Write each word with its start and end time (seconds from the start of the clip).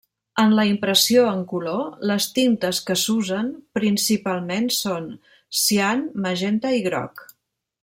En 0.43 0.53
la 0.59 0.63
impressió 0.67 1.25
en 1.31 1.43
color, 1.51 1.83
les 2.11 2.27
tintes 2.37 2.79
que 2.87 2.97
s'usen 3.03 3.53
principalment 3.79 4.71
són 4.79 5.07
cian, 5.61 6.03
magenta 6.27 6.75
i 6.81 6.83
groc. 6.91 7.25